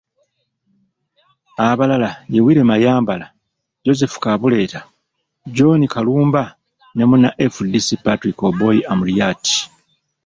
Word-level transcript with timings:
Abalala 1.69 2.09
ye 2.33 2.39
Willy 2.45 2.63
Mayambala, 2.69 3.25
Joseph 3.83 4.15
Kabuleta, 4.23 4.79
John 5.55 5.81
Kalumba 5.93 6.43
ne 6.95 7.03
munna 7.09 7.29
FDC 7.53 7.87
Patrick 8.05 8.39
Obi 8.47 8.77
Amuriat. 8.91 9.45